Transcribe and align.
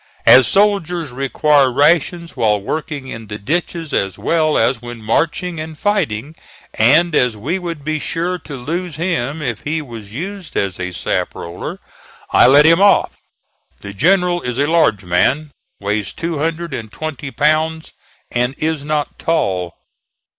As 0.25 0.47
soldiers 0.47 1.11
require 1.11 1.71
rations 1.71 2.35
while 2.35 2.59
working 2.59 3.05
in 3.05 3.27
the 3.27 3.37
ditches 3.37 3.93
as 3.93 4.17
well 4.17 4.57
as 4.57 4.81
when 4.81 4.99
marching 4.99 5.59
and 5.59 5.77
fighting, 5.77 6.35
and 6.73 7.13
as 7.13 7.37
we 7.37 7.59
would 7.59 7.83
be 7.83 7.99
sure 7.99 8.39
to 8.39 8.55
lose 8.57 8.95
him 8.95 9.43
if 9.43 9.61
he 9.61 9.79
was 9.79 10.11
used 10.11 10.57
as 10.57 10.79
a 10.79 10.91
sap 10.91 11.35
roller, 11.35 11.79
I 12.31 12.47
let 12.47 12.65
him 12.65 12.81
off. 12.81 13.17
The 13.81 13.93
general 13.93 14.41
is 14.41 14.57
a 14.57 14.65
large 14.65 15.03
man; 15.05 15.51
weighs 15.79 16.13
two 16.13 16.39
hundred 16.39 16.73
and 16.73 16.91
twenty 16.91 17.29
pounds, 17.29 17.93
and 18.31 18.55
is 18.57 18.83
not 18.83 19.19
tall. 19.19 19.75